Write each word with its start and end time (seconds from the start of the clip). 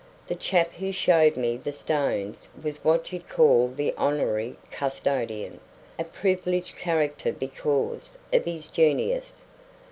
The 0.25 0.33
chap 0.35 0.73
who 0.73 0.91
showed 0.91 1.37
me 1.37 1.57
the 1.57 1.71
stones 1.71 2.49
was 2.63 2.83
what 2.83 3.13
you'd 3.13 3.29
call 3.29 3.67
the 3.67 3.93
honorary 3.99 4.55
custodian; 4.71 5.59
a 5.99 6.05
privileged 6.05 6.75
character 6.75 7.31
because 7.31 8.17
of 8.33 8.45
his 8.45 8.65
genius. 8.65 9.45